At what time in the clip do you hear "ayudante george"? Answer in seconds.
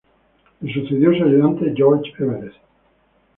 1.25-2.11